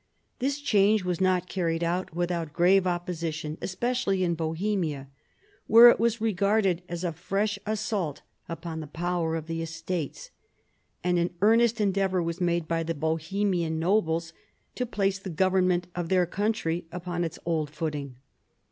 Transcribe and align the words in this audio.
This 0.39 0.59
change 0.59 1.03
was 1.05 1.21
not 1.21 1.47
carried 1.47 1.83
out 1.83 2.15
without 2.15 2.53
grave 2.53 2.87
opposition, 2.87 3.59
especially 3.61 4.23
in 4.23 4.33
Bohemia, 4.33 5.09
where 5.67 5.91
it 5.91 5.99
was 5.99 6.19
regarded 6.19 6.81
as 6.89 7.03
a 7.03 7.13
fresh 7.13 7.59
assault 7.67 8.23
upon 8.49 8.79
the 8.79 8.87
power 8.87 9.35
of 9.35 9.45
the 9.45 9.61
Estates; 9.61 10.31
and 11.03 11.19
an 11.19 11.35
earnest 11.43 11.79
endeavour 11.79 12.23
was 12.23 12.41
made 12.41 12.67
by 12.67 12.81
the 12.81 12.95
Bohemian 12.95 13.77
nobles 13.77 14.33
to 14.73 14.87
place 14.87 15.19
the 15.19 15.29
government 15.29 15.85
of 15.93 16.09
their 16.09 16.25
country 16.25 16.87
upon 16.91 17.23
its 17.23 17.37
old 17.45 17.69
footing. 17.69 18.15